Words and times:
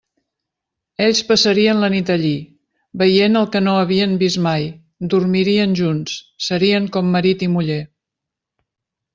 Ells 1.07 1.19
passarien 1.31 1.81
la 1.83 1.89
nit 1.95 2.09
allí, 2.13 2.31
veient 3.03 3.37
el 3.41 3.45
que 3.57 3.61
no 3.67 3.75
havien 3.81 4.15
vist 4.23 4.41
mai; 4.47 4.65
dormirien 5.15 5.77
junts: 5.83 6.17
serien 6.49 6.93
com 6.97 7.17
marit 7.19 7.49
i 7.51 7.55
muller. 7.59 7.81